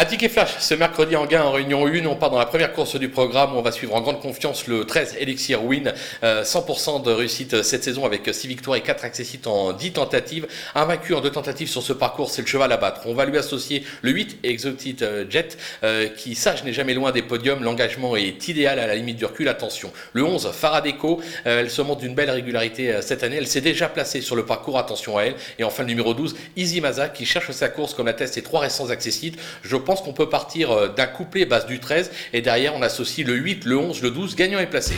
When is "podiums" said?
17.20-17.62